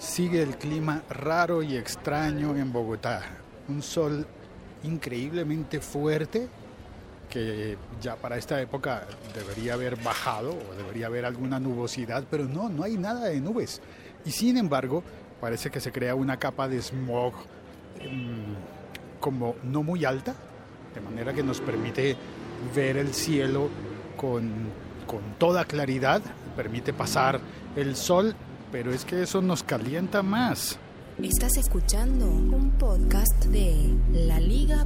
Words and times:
Sigue 0.00 0.42
el 0.42 0.56
clima 0.56 1.02
raro 1.10 1.62
y 1.62 1.76
extraño 1.76 2.56
en 2.56 2.72
Bogotá. 2.72 3.20
Un 3.68 3.82
sol 3.82 4.26
increíblemente 4.82 5.78
fuerte 5.78 6.48
que 7.28 7.76
ya 8.00 8.16
para 8.16 8.38
esta 8.38 8.58
época 8.62 9.06
debería 9.34 9.74
haber 9.74 9.96
bajado 9.96 10.52
o 10.52 10.74
debería 10.74 11.08
haber 11.08 11.26
alguna 11.26 11.60
nubosidad, 11.60 12.24
pero 12.30 12.44
no, 12.44 12.70
no 12.70 12.82
hay 12.82 12.96
nada 12.96 13.26
de 13.26 13.42
nubes. 13.42 13.82
Y 14.24 14.30
sin 14.30 14.56
embargo, 14.56 15.04
parece 15.38 15.70
que 15.70 15.80
se 15.80 15.92
crea 15.92 16.14
una 16.14 16.38
capa 16.38 16.66
de 16.66 16.80
smog 16.80 17.34
mm, 18.00 19.20
como 19.20 19.56
no 19.64 19.82
muy 19.82 20.06
alta, 20.06 20.34
de 20.94 21.00
manera 21.02 21.34
que 21.34 21.42
nos 21.42 21.60
permite 21.60 22.16
ver 22.74 22.96
el 22.96 23.12
cielo 23.12 23.68
con, 24.16 24.50
con 25.06 25.20
toda 25.36 25.66
claridad, 25.66 26.22
permite 26.56 26.94
pasar 26.94 27.38
el 27.76 27.96
sol, 27.96 28.34
pero 28.70 28.92
es 28.92 29.04
que 29.04 29.22
eso 29.22 29.40
nos 29.42 29.62
calienta 29.62 30.22
más. 30.22 30.78
Estás 31.22 31.56
escuchando 31.56 32.26
un 32.26 32.70
podcast 32.78 33.44
de 33.46 33.94
laliga.fm. 34.12 34.80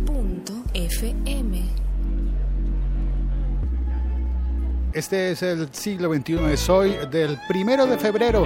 Este 4.92 5.32
es 5.32 5.42
el 5.42 5.72
siglo 5.74 6.12
XXI, 6.12 6.52
es 6.52 6.68
hoy 6.68 6.96
del 7.10 7.38
primero 7.48 7.86
de 7.86 7.98
febrero. 7.98 8.44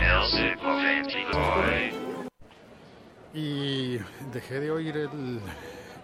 Y 3.35 3.99
dejé 4.33 4.61
de 4.61 4.71
oír 4.71 4.97
el, 4.97 5.41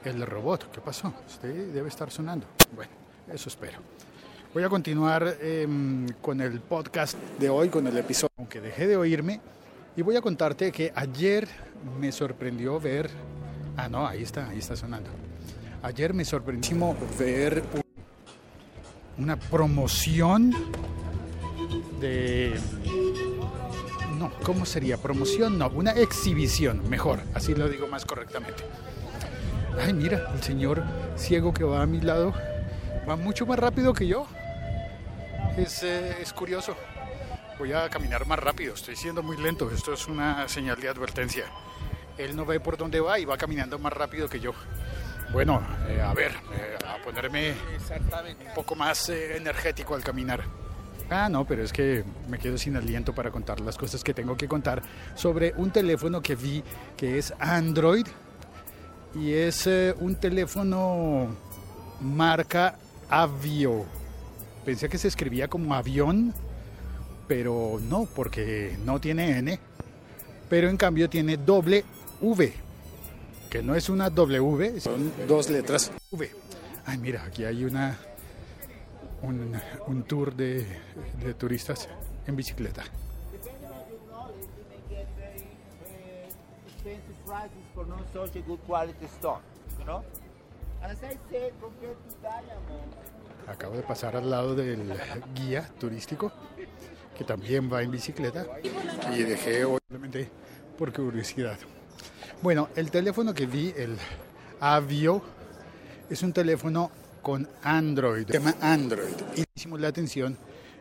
el 0.04 0.26
robot. 0.26 0.70
¿Qué 0.70 0.80
pasó? 0.80 1.12
Usted 1.26 1.72
debe 1.72 1.88
estar 1.88 2.10
sonando. 2.10 2.46
Bueno, 2.74 2.92
eso 3.32 3.48
espero. 3.48 3.78
Voy 4.54 4.62
a 4.62 4.68
continuar 4.68 5.36
em, 5.40 6.06
con 6.22 6.40
el 6.40 6.60
podcast 6.60 7.18
de 7.40 7.50
hoy, 7.50 7.70
con 7.70 7.88
el 7.88 7.96
episodio, 7.96 8.30
aunque 8.38 8.60
dejé 8.60 8.86
de 8.86 8.96
oírme. 8.96 9.40
Y 9.96 10.02
voy 10.02 10.14
a 10.14 10.22
contarte 10.22 10.70
que 10.70 10.92
ayer 10.94 11.48
me 11.98 12.12
sorprendió 12.12 12.78
ver... 12.78 13.10
Ah, 13.76 13.88
no, 13.88 14.06
ahí 14.06 14.22
está, 14.22 14.48
ahí 14.48 14.60
está 14.60 14.76
sonando. 14.76 15.10
Ayer 15.82 16.14
me 16.14 16.24
sorprendió 16.24 16.96
ver 17.18 17.64
una 19.18 19.34
promoción 19.36 20.52
de... 22.00 22.54
No, 24.16 24.30
¿cómo 24.44 24.66
sería? 24.66 24.98
Promoción, 24.98 25.58
no, 25.58 25.68
una 25.70 25.90
exhibición, 25.90 26.88
mejor, 26.88 27.18
así 27.34 27.56
lo 27.56 27.68
digo 27.68 27.88
más 27.88 28.04
correctamente. 28.04 28.62
Ay, 29.84 29.92
mira, 29.92 30.30
el 30.32 30.44
señor 30.44 30.84
ciego 31.16 31.52
que 31.52 31.64
va 31.64 31.82
a 31.82 31.86
mi 31.86 32.00
lado 32.00 32.32
va 33.08 33.16
mucho 33.16 33.46
más 33.46 33.58
rápido 33.58 33.92
que 33.92 34.06
yo. 34.06 34.28
Es, 35.56 35.84
eh, 35.84 36.16
es 36.20 36.32
curioso. 36.32 36.76
Voy 37.58 37.72
a 37.72 37.88
caminar 37.88 38.26
más 38.26 38.40
rápido, 38.40 38.74
estoy 38.74 38.96
siendo 38.96 39.22
muy 39.22 39.36
lento, 39.36 39.70
esto 39.70 39.92
es 39.92 40.08
una 40.08 40.48
señal 40.48 40.80
de 40.80 40.88
advertencia. 40.88 41.44
Él 42.18 42.34
no 42.34 42.44
ve 42.44 42.58
por 42.58 42.76
dónde 42.76 42.98
va 42.98 43.20
y 43.20 43.24
va 43.24 43.36
caminando 43.36 43.78
más 43.78 43.92
rápido 43.92 44.28
que 44.28 44.40
yo. 44.40 44.52
Bueno, 45.32 45.64
eh, 45.88 46.00
a 46.00 46.12
ver, 46.12 46.32
eh, 46.32 46.76
a 46.84 47.02
ponerme 47.04 47.52
un 47.52 48.54
poco 48.54 48.74
más 48.74 49.08
energético 49.08 49.94
al 49.94 50.02
caminar. 50.02 50.42
Ah, 51.08 51.28
no, 51.28 51.44
pero 51.44 51.62
es 51.62 51.72
que 51.72 52.04
me 52.28 52.38
quedo 52.38 52.58
sin 52.58 52.76
aliento 52.76 53.14
para 53.14 53.30
contar 53.30 53.60
las 53.60 53.76
cosas 53.76 54.02
que 54.02 54.12
tengo 54.12 54.36
que 54.36 54.48
contar 54.48 54.82
sobre 55.14 55.52
un 55.56 55.70
teléfono 55.70 56.20
que 56.20 56.34
vi 56.34 56.64
que 56.96 57.18
es 57.18 57.32
Android 57.38 58.06
y 59.14 59.32
es 59.32 59.68
un 60.00 60.16
teléfono 60.16 61.28
marca 62.00 62.76
Avio. 63.08 64.03
Pensé 64.64 64.88
que 64.88 64.98
se 64.98 65.08
escribía 65.08 65.48
como 65.48 65.74
avión, 65.74 66.32
pero 67.28 67.78
no, 67.82 68.06
porque 68.06 68.76
no 68.84 69.00
tiene 69.00 69.38
N, 69.38 69.58
pero 70.48 70.68
en 70.68 70.76
cambio 70.76 71.08
tiene 71.10 71.36
doble 71.36 71.84
V 72.20 72.64
que 73.54 73.62
no 73.62 73.76
es 73.76 73.88
una 73.88 74.10
W, 74.10 74.80
son 74.80 75.12
dos 75.28 75.48
letras 75.48 75.92
V. 76.10 76.28
Ay, 76.86 76.98
mira, 76.98 77.22
aquí 77.22 77.44
hay 77.44 77.64
una 77.64 77.96
un, 79.22 79.56
un 79.86 80.02
tour 80.02 80.34
de, 80.34 80.66
de 81.22 81.34
turistas 81.34 81.88
en 82.26 82.34
bicicleta. 82.34 82.82
Acabo 93.46 93.76
de 93.76 93.82
pasar 93.82 94.16
al 94.16 94.30
lado 94.30 94.54
del 94.54 94.92
guía 95.34 95.68
turístico 95.78 96.32
que 97.16 97.24
también 97.24 97.72
va 97.72 97.82
en 97.82 97.90
bicicleta 97.90 98.46
y 99.14 99.22
dejé 99.22 99.64
obviamente 99.64 100.28
por 100.76 100.92
curiosidad. 100.92 101.58
Bueno, 102.42 102.68
el 102.74 102.90
teléfono 102.90 103.32
que 103.32 103.46
vi, 103.46 103.72
el 103.76 103.96
Avio, 104.60 105.22
es 106.10 106.22
un 106.22 106.32
teléfono 106.32 106.90
con 107.22 107.48
Android, 107.62 108.26
llama 108.26 108.54
Android. 108.60 109.14
Y 109.36 109.78
la 109.78 109.88
atención 109.88 110.36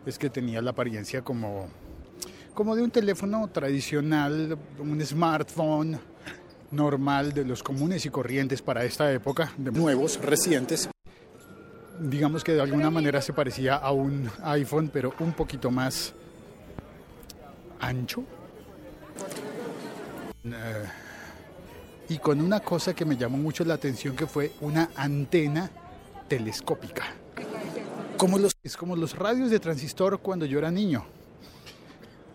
es 0.06 0.18
que 0.18 0.30
tenía 0.30 0.62
la 0.62 0.72
apariencia 0.72 1.22
como, 1.22 1.69
como 2.53 2.75
de 2.75 2.81
un 2.81 2.91
teléfono 2.91 3.47
tradicional, 3.50 4.57
un 4.80 5.06
smartphone 5.06 6.00
normal 6.72 7.34
de 7.34 7.45
los 7.45 7.62
comunes 7.63 8.06
y 8.06 8.09
corrientes 8.09 8.62
para 8.62 8.84
esta 8.84 9.12
época, 9.13 9.53
de 9.57 9.72
nuevos, 9.72 10.19
recientes. 10.19 10.90
Digamos 12.03 12.44
que 12.44 12.52
de 12.52 12.62
alguna 12.62 12.90
manera 12.90 13.22
se 13.22 13.31
parecía 13.31 13.75
a 13.75 13.94
un 13.94 14.30
iPhone, 14.44 14.90
pero 14.91 15.14
un 15.19 15.31
poquito 15.31 15.72
más 15.72 16.14
ancho. 17.80 18.25
Uh, 20.44 20.52
y 22.09 22.18
con 22.18 22.42
una 22.42 22.59
cosa 22.59 22.94
que 22.94 23.06
me 23.06 23.16
llamó 23.16 23.38
mucho 23.38 23.63
la 23.63 23.75
atención 23.75 24.18
que 24.18 24.28
fue 24.28 24.52
una 24.59 24.90
antena 24.97 25.72
telescópica. 26.28 27.06
Como 28.18 28.38
los, 28.38 28.58
es 28.62 28.75
como 28.75 28.97
los 28.97 29.18
radios 29.18 29.50
de 29.50 29.62
transistor 29.62 30.19
cuando 30.19 30.46
yo 30.46 30.59
era 30.59 30.72
niño. 30.72 31.06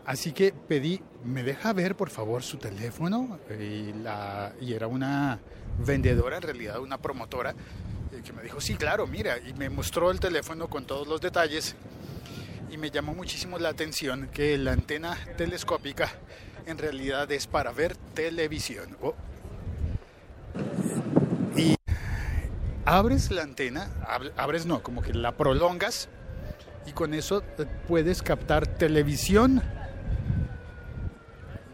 Así 0.06 0.32
que 0.32 0.52
pedí, 0.52 1.02
¿me 1.22 1.42
deja 1.42 1.74
ver 1.74 1.94
por 1.94 2.08
favor 2.08 2.42
su 2.42 2.56
teléfono? 2.56 3.38
Y, 3.60 3.92
la, 3.92 4.54
y 4.62 4.72
era 4.72 4.86
una 4.86 5.38
vendedora, 5.84 6.36
en 6.36 6.42
realidad 6.42 6.80
una 6.80 6.96
promotora, 6.96 7.54
que 8.22 8.32
me 8.32 8.42
dijo, 8.42 8.60
sí, 8.60 8.74
claro, 8.74 9.06
mira, 9.06 9.38
y 9.38 9.52
me 9.54 9.68
mostró 9.70 10.10
el 10.10 10.20
teléfono 10.20 10.68
con 10.68 10.86
todos 10.86 11.06
los 11.06 11.20
detalles. 11.20 11.74
Y 12.70 12.76
me 12.76 12.90
llamó 12.90 13.14
muchísimo 13.14 13.58
la 13.58 13.70
atención 13.70 14.28
que 14.32 14.58
la 14.58 14.72
antena 14.72 15.16
telescópica 15.36 16.10
en 16.66 16.76
realidad 16.78 17.30
es 17.32 17.46
para 17.46 17.72
ver 17.72 17.96
televisión. 18.14 18.96
Oh, 19.00 19.14
y 21.56 21.74
abres 22.84 23.30
la 23.30 23.42
antena, 23.42 23.90
abres 24.36 24.66
no, 24.66 24.82
como 24.82 25.02
que 25.02 25.12
la 25.12 25.32
prolongas 25.32 26.08
y 26.86 26.92
con 26.92 27.14
eso 27.14 27.42
eh, 27.58 27.66
puedes 27.86 28.22
captar 28.22 28.66
televisión 28.66 29.62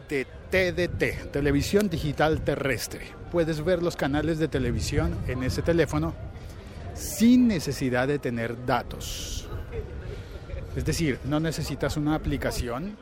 de 0.09 0.27
TDT, 0.51 1.31
televisión 1.33 1.89
digital 1.89 2.43
terrestre. 2.43 3.13
Puedes 3.31 3.65
ver 3.65 3.83
los 3.83 3.97
canales 3.97 4.39
de 4.39 4.49
televisión 4.49 5.17
en 5.27 5.43
ese 5.43 5.63
teléfono 5.63 6.15
sin 6.95 7.49
necesidad 7.49 8.09
de 8.09 8.19
tener 8.19 8.65
datos. 8.65 9.49
Es 10.77 10.85
decir, 10.85 11.19
no 11.25 11.39
necesitas 11.39 11.97
una 11.97 12.15
aplicación, 12.15 12.97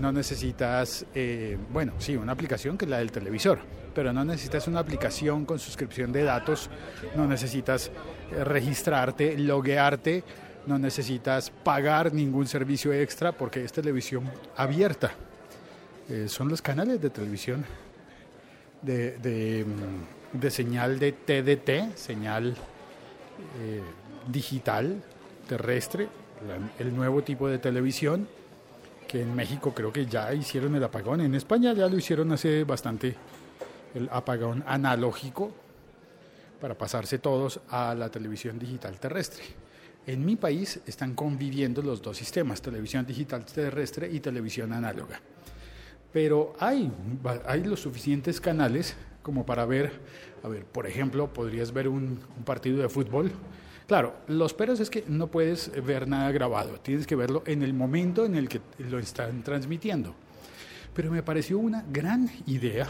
no 0.00 0.12
necesitas, 0.12 1.04
eh, 1.14 1.58
bueno, 1.70 1.92
sí, 1.98 2.16
una 2.16 2.32
aplicación 2.32 2.78
que 2.78 2.84
es 2.86 2.90
la 2.90 2.98
del 2.98 3.12
televisor, 3.12 3.58
pero 3.94 4.12
no 4.12 4.24
necesitas 4.24 4.66
una 4.66 4.80
aplicación 4.80 5.44
con 5.44 5.58
suscripción 5.58 6.12
de 6.12 6.24
datos, 6.24 6.70
no 7.14 7.26
necesitas 7.26 7.90
eh, 8.32 8.42
registrarte, 8.42 9.36
loguearte, 9.38 10.24
no 10.66 10.78
necesitas 10.78 11.50
pagar 11.50 12.12
ningún 12.12 12.46
servicio 12.46 12.92
extra 12.92 13.32
porque 13.32 13.62
es 13.64 13.72
televisión 13.72 14.24
abierta. 14.56 15.12
Eh, 16.08 16.26
son 16.28 16.48
los 16.48 16.60
canales 16.60 17.00
de 17.00 17.10
televisión 17.10 17.64
de, 18.82 19.18
de, 19.18 19.64
mm, 20.34 20.46
señal 20.48 20.98
de 20.98 21.12
TDT, 21.12 21.96
señal 21.96 22.54
eh, 23.60 23.82
digital 24.28 25.02
terrestre, 25.48 26.08
el 26.78 26.94
nuevo 26.94 27.22
tipo 27.22 27.48
de 27.48 27.58
televisión 27.58 28.28
que 29.08 29.22
en 29.22 29.34
México 29.34 29.72
creo 29.74 29.92
que 29.92 30.06
ya 30.06 30.32
hicieron 30.34 30.74
el 30.74 30.84
apagón, 30.84 31.20
en 31.20 31.34
España 31.34 31.72
ya 31.72 31.88
lo 31.88 31.96
hicieron 31.96 32.32
hace 32.32 32.64
bastante 32.64 33.14
el 33.94 34.08
apagón 34.10 34.64
analógico 34.66 35.52
para 36.60 36.76
pasarse 36.76 37.18
todos 37.18 37.60
a 37.68 37.94
la 37.94 38.08
televisión 38.08 38.58
digital 38.58 38.98
terrestre. 38.98 39.44
En 40.06 40.24
mi 40.24 40.36
país 40.36 40.80
están 40.86 41.14
conviviendo 41.14 41.80
los 41.80 42.02
dos 42.02 42.16
sistemas, 42.16 42.60
televisión 42.60 43.06
digital 43.06 43.44
terrestre 43.44 44.10
y 44.10 44.20
televisión 44.20 44.72
análoga. 44.72 45.20
Pero 46.12 46.54
hay, 46.58 46.90
hay 47.46 47.64
los 47.64 47.80
suficientes 47.80 48.40
canales 48.40 48.94
como 49.24 49.46
para 49.46 49.64
ver, 49.64 49.90
a 50.44 50.48
ver, 50.48 50.66
por 50.66 50.86
ejemplo, 50.86 51.32
podrías 51.32 51.72
ver 51.72 51.88
un, 51.88 52.20
partido 52.44 52.82
de 52.82 52.90
fútbol. 52.90 53.32
Claro, 53.88 54.14
los 54.28 54.52
peros 54.52 54.80
es 54.80 54.90
que 54.90 55.02
no 55.08 55.28
puedes 55.28 55.72
ver 55.84 56.06
nada 56.06 56.30
grabado, 56.30 56.78
tienes 56.80 57.06
que 57.06 57.16
verlo 57.16 57.42
en 57.46 57.62
el 57.62 57.72
momento 57.72 58.26
en 58.26 58.36
el 58.36 58.48
que 58.48 58.60
lo 58.78 58.98
están 58.98 59.42
transmitiendo. 59.42 60.14
Pero 60.94 61.10
me 61.10 61.22
pareció 61.22 61.58
una 61.58 61.84
gran 61.90 62.30
idea, 62.46 62.86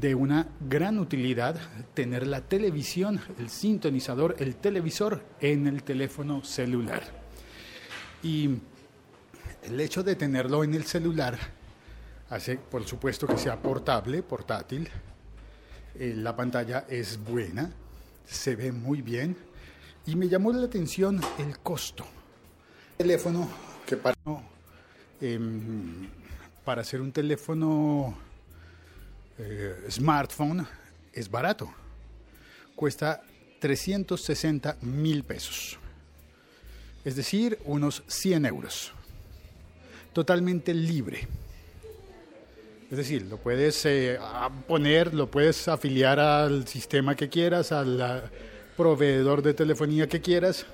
de 0.00 0.14
una 0.14 0.46
gran 0.68 0.98
utilidad, 0.98 1.56
tener 1.94 2.26
la 2.26 2.42
televisión, 2.42 3.20
el 3.38 3.48
sintonizador, 3.48 4.36
el 4.40 4.56
televisor 4.56 5.22
en 5.40 5.66
el 5.66 5.82
teléfono 5.82 6.44
celular. 6.44 7.02
Y 8.22 8.58
el 9.62 9.80
hecho 9.80 10.02
de 10.02 10.16
tenerlo 10.16 10.64
en 10.64 10.74
el 10.74 10.84
celular 10.84 11.38
hace, 12.32 12.56
por 12.56 12.84
supuesto, 12.84 13.26
que 13.26 13.36
sea 13.36 13.60
portable, 13.60 14.22
portátil. 14.22 14.88
Eh, 15.94 16.14
la 16.16 16.34
pantalla 16.34 16.86
es 16.88 17.22
buena, 17.22 17.70
se 18.24 18.56
ve 18.56 18.72
muy 18.72 19.02
bien 19.02 19.36
y 20.06 20.16
me 20.16 20.28
llamó 20.28 20.50
la 20.52 20.64
atención 20.64 21.20
el 21.38 21.58
costo. 21.58 22.06
Teléfono 22.96 23.48
que 23.86 23.98
para, 23.98 24.16
em, 25.20 26.08
para 26.64 26.80
hacer 26.80 27.02
un 27.02 27.12
teléfono 27.12 28.16
eh, 29.38 29.86
smartphone 29.90 30.66
es 31.12 31.30
barato. 31.30 31.70
Cuesta 32.74 33.22
360 33.60 34.78
mil 34.80 35.22
pesos. 35.24 35.78
Es 37.04 37.14
decir, 37.14 37.58
unos 37.66 38.02
100 38.06 38.46
euros. 38.46 38.92
Totalmente 40.14 40.72
libre. 40.72 41.28
Es 42.92 42.98
decir, 42.98 43.22
lo 43.22 43.38
puedes 43.38 43.86
eh, 43.86 44.18
poner, 44.68 45.14
lo 45.14 45.30
puedes 45.30 45.66
afiliar 45.66 46.20
al 46.20 46.68
sistema 46.68 47.14
que 47.14 47.30
quieras, 47.30 47.72
al 47.72 48.30
proveedor 48.76 49.40
de 49.40 49.54
telefonía 49.54 50.06
que 50.06 50.20
quieras 50.20 50.66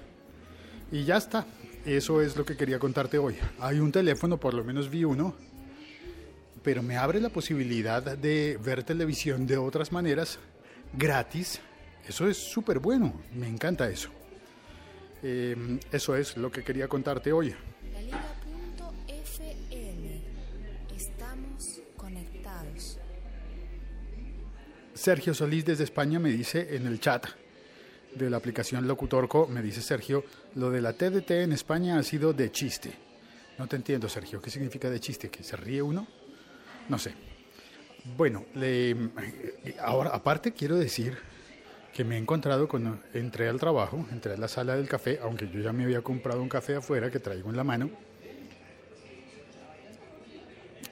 y 0.91 1.05
ya 1.05 1.19
está. 1.19 1.47
Eso 1.87 2.21
es 2.21 2.37
lo 2.37 2.45
que 2.45 2.57
quería 2.57 2.81
contarte 2.81 3.19
hoy. 3.19 3.37
Hay 3.61 3.79
un 3.79 3.93
teléfono, 3.93 4.37
por 4.37 4.53
lo 4.53 4.65
menos 4.65 4.91
vi 4.91 5.05
uno, 5.05 5.37
pero 6.65 6.83
me 6.83 6.97
abre 6.97 7.21
la 7.21 7.29
posibilidad 7.29 8.03
de 8.03 8.59
ver 8.65 8.83
televisión 8.83 9.47
de 9.47 9.57
otras 9.57 9.93
maneras 9.93 10.41
gratis. 10.95 11.61
Eso 12.05 12.27
es 12.27 12.37
súper 12.37 12.81
bueno, 12.81 13.15
me 13.33 13.47
encanta 13.47 13.89
eso. 13.89 14.11
Eh, 15.23 15.79
eso 15.93 16.17
es 16.17 16.37
lo 16.37 16.51
que 16.51 16.65
quería 16.65 16.89
contarte 16.89 17.33
hoy. 17.33 17.55
Conectados. 21.99 22.99
Sergio 24.95 25.35
Solís 25.35 25.67
desde 25.67 25.85
España 25.85 26.19
me 26.19 26.31
dice 26.31 26.75
en 26.75 26.87
el 26.87 26.99
chat 26.99 27.27
de 28.15 28.31
la 28.31 28.39
aplicación 28.39 28.89
Locutorco, 28.89 29.47
me 29.47 29.61
dice 29.61 29.83
Sergio, 29.83 30.25
lo 30.55 30.71
de 30.71 30.81
la 30.81 30.95
TDT 30.95 31.31
en 31.33 31.53
España 31.53 31.99
ha 31.99 32.03
sido 32.03 32.33
de 32.33 32.51
chiste. 32.51 32.93
No 33.59 33.67
te 33.67 33.77
entiendo, 33.77 34.09
Sergio, 34.09 34.41
¿qué 34.41 34.51
significa 34.51 34.89
de 34.89 34.99
chiste? 34.99 35.29
¿Que 35.29 35.43
se 35.43 35.57
ríe 35.57 35.83
uno? 35.83 36.07
No 36.89 36.99
sé. 36.99 37.13
Bueno, 38.17 38.47
ahora 39.81 40.11
aparte 40.11 40.53
quiero 40.53 40.77
decir 40.77 41.19
que 41.93 42.05
me 42.05 42.17
he 42.17 42.19
encontrado 42.19 42.69
cuando 42.69 42.99
entré 43.13 43.49
al 43.49 43.59
trabajo, 43.59 44.07
entré 44.11 44.35
a 44.35 44.37
la 44.37 44.49
sala 44.49 44.77
del 44.77 44.89
café, 44.89 45.19
aunque 45.23 45.49
yo 45.49 45.61
ya 45.61 45.73
me 45.73 45.85
había 45.85 46.01
comprado 46.01 46.41
un 46.41 46.49
café 46.49 46.77
afuera 46.77 47.11
que 47.11 47.19
traigo 47.19 47.51
en 47.51 47.57
la 47.57 47.65
mano. 47.65 47.91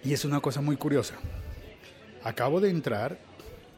Y 0.06 0.12
es 0.12 0.25
una 0.25 0.38
cosa 0.41 0.61
muy 0.61 0.76
curiosa. 0.76 1.14
Acabo 2.23 2.61
de 2.61 2.70
entrar 2.70 3.19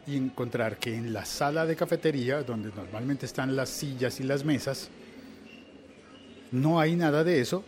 y 0.06 0.14
encontrar 0.14 0.76
que 0.76 0.94
en 0.94 1.14
la 1.14 1.24
sala 1.24 1.64
de 1.64 1.74
cafetería, 1.74 2.42
donde 2.42 2.70
normalmente 2.76 3.24
están 3.24 3.56
las 3.56 3.70
sillas 3.70 4.20
y 4.20 4.24
las 4.24 4.44
mesas, 4.44 4.90
no 6.52 6.80
hay 6.80 6.96
nada 6.96 7.24
de 7.24 7.40
eso. 7.40 7.64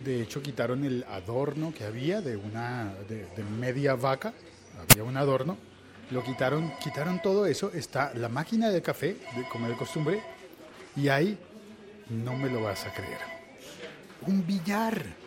De 0.00 0.20
hecho, 0.20 0.42
quitaron 0.42 0.84
el 0.84 1.04
adorno 1.04 1.72
que 1.72 1.84
había 1.84 2.20
de 2.20 2.36
una 2.36 2.92
de, 3.08 3.24
media 3.56 3.94
vaca, 3.94 4.32
había 4.90 5.04
un 5.04 5.16
adorno, 5.16 5.56
lo 6.10 6.24
quitaron, 6.24 6.72
quitaron 6.82 7.22
todo 7.22 7.46
eso. 7.46 7.70
Está 7.72 8.12
la 8.14 8.28
máquina 8.28 8.70
de 8.70 8.82
café, 8.82 9.16
de- 9.36 9.48
como 9.48 9.68
de 9.68 9.76
costumbre, 9.76 10.20
y 10.96 11.06
ahí 11.06 11.38
no 12.10 12.36
me 12.36 12.50
lo 12.50 12.62
vas 12.62 12.84
a 12.84 12.92
creer. 12.92 13.18
Un 14.26 14.44
billar 14.44 15.21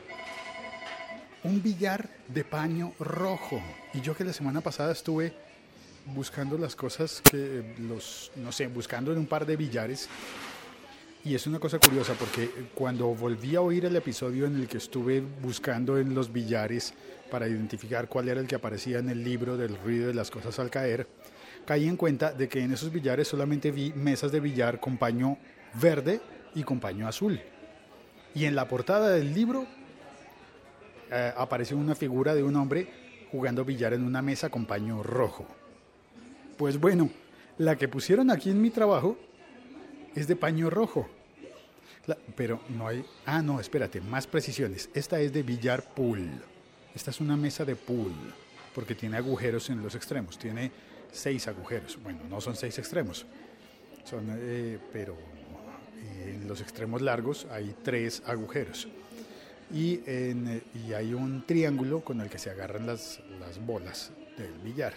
un 1.46 1.62
billar 1.62 2.10
de 2.28 2.44
paño 2.44 2.94
rojo. 3.00 3.62
Y 3.94 4.02
yo 4.02 4.16
que 4.16 4.24
la 4.24 4.34
semana 4.34 4.62
pasada 4.62 4.92
estuve 4.92 5.34
buscando 6.08 6.58
las 6.58 6.76
cosas 6.76 7.22
que 7.22 7.76
los, 7.80 8.32
no 8.36 8.52
sé, 8.52 8.68
buscando 8.68 9.12
en 9.12 9.20
un 9.20 9.28
par 9.28 9.46
de 9.46 9.56
billares. 9.56 10.10
Y 11.24 11.34
es 11.34 11.48
una 11.48 11.60
cosa 11.60 11.80
curiosa 11.80 12.14
porque 12.14 12.50
cuando 12.74 13.08
volví 13.08 13.56
a 13.56 13.62
oír 13.62 13.86
el 13.86 13.96
episodio 13.96 14.46
en 14.46 14.56
el 14.56 14.68
que 14.68 14.78
estuve 14.78 15.22
buscando 15.42 15.98
en 15.98 16.14
los 16.14 16.32
billares 16.32 16.94
para 17.32 17.48
identificar 17.48 18.08
cuál 18.08 18.30
era 18.30 18.42
el 18.42 18.48
que 18.48 18.56
aparecía 18.56 19.00
en 19.00 19.10
el 19.10 19.24
libro 19.24 19.58
del 19.58 19.76
ruido 19.78 20.08
de 20.08 20.14
las 20.14 20.30
cosas 20.30 20.60
al 20.60 20.70
caer, 20.70 21.08
caí 21.66 21.88
en 21.88 21.98
cuenta 21.98 22.32
de 22.32 22.48
que 22.48 22.62
en 22.62 22.74
esos 22.74 22.92
billares 22.92 23.28
solamente 23.28 23.72
vi 23.72 23.92
mesas 23.94 24.32
de 24.32 24.40
billar 24.40 24.80
con 24.80 24.98
paño 24.98 25.38
verde 25.82 26.22
y 26.54 26.64
con 26.64 26.80
paño 26.80 27.08
azul. 27.08 27.40
Y 28.36 28.46
en 28.46 28.56
la 28.56 28.68
portada 28.68 29.10
del 29.10 29.34
libro 29.34 29.66
eh, 31.12 31.34
apareció 31.36 31.78
una 31.78 31.96
figura 31.96 32.34
de 32.34 32.44
un 32.44 32.56
hombre 32.56 32.88
jugando 33.32 33.66
billar 33.66 33.94
en 33.94 34.04
una 34.04 34.22
mesa 34.22 34.50
con 34.50 34.66
paño 34.66 35.04
rojo. 35.04 35.46
Pues 36.58 36.80
bueno, 36.80 37.10
la 37.58 37.76
que 37.76 37.88
pusieron 37.88 38.32
aquí 38.32 38.50
en 38.50 38.62
mi 38.62 38.70
trabajo 38.70 39.18
es 40.16 40.28
de 40.28 40.36
paño 40.36 40.70
rojo. 40.70 41.08
Pero 42.36 42.62
no 42.70 42.88
hay... 42.88 43.04
Ah, 43.26 43.42
no, 43.42 43.60
espérate, 43.60 44.00
más 44.00 44.28
precisiones. 44.28 44.90
Esta 44.94 45.20
es 45.20 45.34
de 45.34 45.44
billar 45.44 45.84
pool. 45.94 46.30
Esta 46.94 47.12
es 47.12 47.20
una 47.20 47.36
mesa 47.36 47.66
de 47.66 47.76
pool, 47.76 48.14
porque 48.74 48.96
tiene 48.96 49.18
agujeros 49.18 49.70
en 49.70 49.82
los 49.82 49.96
extremos. 49.96 50.38
Tiene 50.38 50.72
seis 51.12 51.48
agujeros. 51.48 51.98
Bueno, 52.02 52.20
no 52.30 52.40
son 52.40 52.56
seis 52.56 52.78
extremos. 52.78 53.26
Son, 54.04 54.24
eh, 54.30 54.78
pero 54.94 55.18
en 56.26 56.48
los 56.48 56.62
extremos 56.62 57.02
largos 57.02 57.48
hay 57.52 57.76
tres 57.84 58.22
agujeros 58.26 58.88
y, 59.74 60.02
en, 60.06 60.48
eh, 60.48 60.62
y 60.88 60.94
hay 60.94 61.14
un 61.14 61.46
triángulo 61.46 62.02
con 62.02 62.22
el 62.22 62.30
que 62.30 62.38
se 62.38 62.50
agarran 62.50 62.86
las, 62.86 63.20
las 63.40 63.64
bolas 63.66 64.12
del 64.38 64.54
billar. 64.64 64.94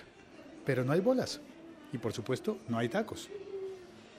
Pero 0.65 0.85
no 0.85 0.93
hay 0.93 1.00
bolas. 1.00 1.41
Y 1.93 1.99
por 1.99 2.12
supuesto, 2.12 2.59
no 2.69 2.79
hay 2.79 2.88
tacos. 2.88 3.29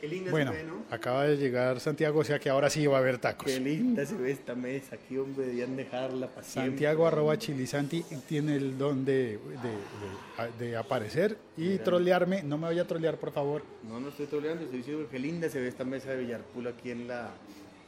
Qué 0.01 0.07
linda 0.07 0.31
Bueno, 0.31 0.53
se 0.53 0.59
ve, 0.59 0.63
¿no? 0.63 0.83
acaba 0.91 1.25
de 1.25 1.35
llegar 1.35 1.81
Santiago, 1.81 2.21
o 2.21 2.23
sea 2.23 2.39
que 2.39 2.49
ahora 2.49 2.69
sí 2.69 2.87
va 2.87 2.95
a 2.95 2.99
haber 3.01 3.17
tacos. 3.17 3.45
Qué 3.51 3.59
linda 3.59 4.05
se 4.05 4.15
ve 4.15 4.31
esta 4.31 4.55
mesa. 4.55 4.95
Aquí, 4.95 5.17
hombre, 5.17 5.45
debían 5.45 5.75
dejarla 5.75 6.27
para. 6.29 6.47
Santiago 6.47 7.05
arroba 7.05 7.37
chilisanti 7.37 8.03
tiene 8.25 8.55
el 8.55 8.77
don 8.77 9.03
de, 9.03 9.13
de- 9.37 10.57
de- 10.57 10.65
de 10.69 10.77
aparecer 10.77 11.37
y 11.57 11.77
trolearme. 11.79 12.43
No 12.43 12.57
me 12.57 12.67
vaya 12.67 12.83
a 12.83 12.87
trolear, 12.87 13.17
por 13.17 13.33
favor. 13.33 13.61
No, 13.89 13.99
no 13.99 14.07
estoy 14.07 14.27
troleando, 14.27 14.63
estoy 14.63 14.77
diciendo 14.79 15.05
que 15.11 15.19
linda 15.19 15.49
se 15.49 15.59
ve 15.59 15.67
esta 15.67 15.83
mesa 15.83 16.11
de 16.11 16.17
Villarpool 16.23 16.67
aquí 16.67 16.91
en, 16.91 17.09
la, 17.09 17.31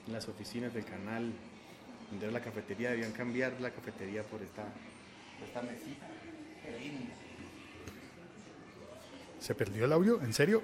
en 0.05 0.11
las 0.13 0.27
oficinas 0.27 0.73
del 0.73 0.83
canal. 0.83 1.31
Donde 2.11 2.25
era 2.25 2.33
la 2.33 2.41
cafetería, 2.41 2.91
debían 2.91 3.13
cambiar 3.13 3.59
la 3.59 3.71
cafetería 3.71 4.21
por 4.23 4.41
esta, 4.41 4.63
por 4.63 5.47
esta 5.47 5.61
mesita. 5.61 6.05
¿Se 9.39 9.55
perdió 9.55 9.85
el 9.85 9.93
audio? 9.93 10.21
¿En 10.21 10.33
serio? 10.33 10.61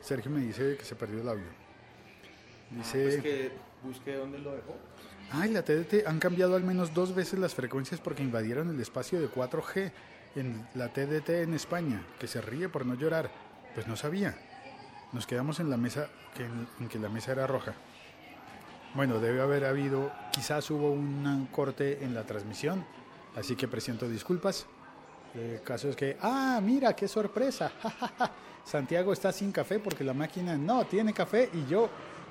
Sergio 0.00 0.30
me 0.30 0.40
dice 0.40 0.76
que 0.78 0.84
se 0.84 0.94
perdió 0.94 1.20
el 1.20 1.28
audio. 1.28 1.44
Dice... 2.70 3.02
Pues 3.02 3.22
que 3.22 3.52
busque 3.82 4.14
dónde 4.14 4.38
lo 4.38 4.52
dejó. 4.52 4.76
Ay, 5.30 5.50
la 5.50 5.62
TDT 5.62 6.06
han 6.06 6.18
cambiado 6.18 6.56
al 6.56 6.62
menos 6.62 6.94
dos 6.94 7.14
veces 7.14 7.38
las 7.38 7.54
frecuencias 7.54 8.00
porque 8.00 8.22
invadieron 8.22 8.70
el 8.70 8.80
espacio 8.80 9.20
de 9.20 9.28
4G 9.28 9.92
en 10.36 10.66
la 10.74 10.92
TDT 10.92 11.28
en 11.30 11.54
España, 11.54 12.06
que 12.18 12.26
se 12.26 12.40
ríe 12.40 12.68
por 12.68 12.86
no 12.86 12.94
llorar. 12.94 13.30
Pues 13.74 13.86
no 13.86 13.96
sabía. 13.96 14.36
Nos 15.12 15.26
quedamos 15.26 15.60
en 15.60 15.70
la 15.70 15.76
mesa, 15.76 16.08
que 16.34 16.44
en, 16.44 16.68
en 16.80 16.88
que 16.88 16.98
la 16.98 17.08
mesa 17.08 17.32
era 17.32 17.46
roja. 17.46 17.74
Bueno, 18.94 19.18
debe 19.20 19.40
haber 19.40 19.64
habido, 19.64 20.12
quizás 20.30 20.70
hubo 20.70 20.90
un 20.90 21.48
corte 21.50 22.04
en 22.04 22.12
la 22.14 22.24
transmisión, 22.24 22.84
así 23.34 23.56
que 23.56 23.66
presento 23.66 24.06
disculpas. 24.06 24.66
El 25.34 25.62
caso 25.62 25.88
es 25.88 25.96
que, 25.96 26.18
ah, 26.20 26.60
mira, 26.62 26.94
qué 26.94 27.08
sorpresa. 27.08 27.72
Santiago 28.64 29.14
está 29.14 29.32
sin 29.32 29.50
café 29.50 29.78
porque 29.78 30.04
la 30.04 30.12
máquina 30.12 30.56
no 30.58 30.84
tiene 30.84 31.14
café 31.14 31.48
y 31.54 31.64
yo 31.66 31.88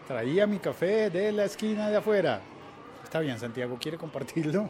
traía 0.07 0.45
mi 0.45 0.59
café 0.59 1.09
de 1.09 1.31
la 1.31 1.45
esquina 1.45 1.89
de 1.89 1.97
afuera. 1.97 2.39
Está 3.03 3.19
bien, 3.21 3.39
Santiago, 3.39 3.77
¿quiere 3.81 3.97
compartirlo? 3.97 4.69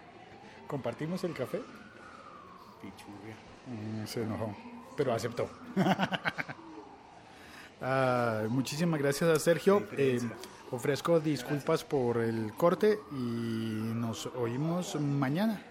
¿Compartimos 0.66 1.22
el 1.22 1.32
café? 1.32 1.60
Pichurria. 2.82 3.36
Mm, 3.66 4.04
se 4.04 4.22
enojó, 4.22 4.54
pero 4.96 5.14
aceptó. 5.14 5.48
Ah, 7.82 8.42
muchísimas 8.50 9.00
gracias 9.00 9.30
a 9.30 9.38
Sergio. 9.38 9.82
Eh, 9.96 10.20
ofrezco 10.70 11.20
disculpas 11.20 11.84
por 11.84 12.18
el 12.18 12.52
corte 12.54 12.98
y 13.12 13.14
nos 13.14 14.26
oímos 14.26 14.96
mañana. 15.00 15.62